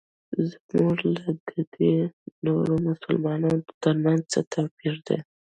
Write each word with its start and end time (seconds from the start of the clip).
زموږ 0.69 0.99
او 1.23 1.31
ددې 1.47 1.93
نورو 2.45 2.73
مسلمانانو 2.87 3.67
ترمنځ 3.81 4.21
څه 4.31 4.39
توپیر 4.53 4.95
دی. 5.07 5.17